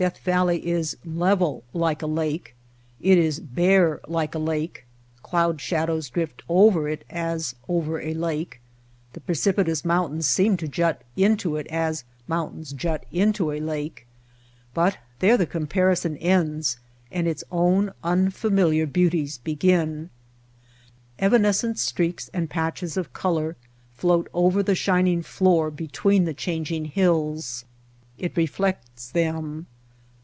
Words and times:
Death 0.00 0.16
Valley 0.20 0.66
is 0.66 0.96
level 1.04 1.62
like 1.74 2.00
a 2.00 2.06
lake, 2.06 2.54
it 3.02 3.18
is 3.18 3.38
bare 3.38 4.00
like 4.08 4.34
a 4.34 4.38
lake, 4.38 4.86
cloud 5.22 5.60
shadows 5.60 6.08
drift 6.08 6.40
White 6.48 6.48
Heart 6.48 6.48
of 6.48 6.74
Mojave 6.74 6.78
over 6.78 6.88
it 6.88 7.04
as 7.10 7.54
over 7.68 8.00
a 8.00 8.14
lake, 8.14 8.62
the 9.12 9.20
precipitous 9.20 9.84
mountains 9.84 10.26
seem 10.26 10.56
to 10.56 10.66
jut 10.66 11.02
into 11.18 11.56
it 11.56 11.66
as 11.66 12.04
mountains 12.26 12.72
jut 12.72 13.04
into 13.12 13.50
a 13.52 13.60
lake, 13.60 14.06
but 14.72 14.96
there 15.18 15.36
the 15.36 15.44
comparison 15.44 16.16
ends 16.16 16.78
and 17.12 17.28
its 17.28 17.44
own 17.50 17.92
unfa 18.02 18.50
miliar 18.50 18.90
beauties 18.90 19.36
begin. 19.36 20.08
Evanescent 21.18 21.78
streaks 21.78 22.30
and 22.32 22.48
patches 22.48 22.96
of 22.96 23.12
color 23.12 23.54
float 23.92 24.28
over 24.32 24.62
the 24.62 24.74
shining 24.74 25.20
floor 25.20 25.70
between 25.70 26.24
the 26.24 26.32
changing 26.32 26.86
hills. 26.86 27.66
It 28.16 28.34
reflects 28.34 29.10
them. 29.10 29.66